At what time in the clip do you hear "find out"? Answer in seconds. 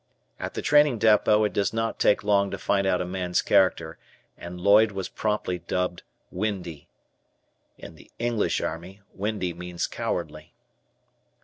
2.57-3.01